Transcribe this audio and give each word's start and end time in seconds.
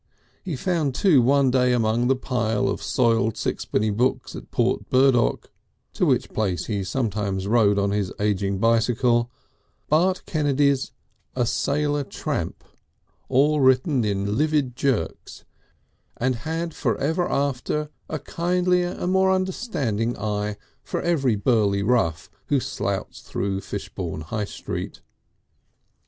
He 0.43 0.55
found 0.55 0.95
too 0.95 1.21
one 1.21 1.51
day 1.51 1.73
among 1.73 2.09
a 2.09 2.15
pile 2.15 2.67
of 2.67 2.81
soiled 2.81 3.37
sixpenny 3.37 3.91
books 3.91 4.35
at 4.35 4.49
Port 4.49 4.89
Burdock, 4.89 5.51
to 5.93 6.07
which 6.07 6.33
place 6.33 6.65
he 6.65 6.83
sometimes 6.83 7.45
rode 7.45 7.77
on 7.77 7.91
his 7.91 8.11
ageing 8.19 8.57
bicycle, 8.57 9.29
Bart 9.89 10.23
Kennedy's 10.25 10.91
"A 11.35 11.45
Sailor 11.45 12.03
Tramp," 12.03 12.63
all 13.29 13.59
written 13.61 14.03
in 14.03 14.39
livid 14.39 14.75
jerks, 14.75 15.43
and 16.17 16.35
had 16.37 16.73
forever 16.73 17.29
after 17.29 17.91
a 18.09 18.17
kindlier 18.17 18.97
and 18.99 19.11
more 19.11 19.29
understanding 19.31 20.17
eye 20.17 20.57
for 20.81 20.99
every 21.03 21.35
burly 21.35 21.83
rough 21.83 22.27
who 22.47 22.59
slouched 22.59 23.23
through 23.25 23.61
Fishbourne 23.61 24.21
High 24.21 24.45
Street. 24.45 25.01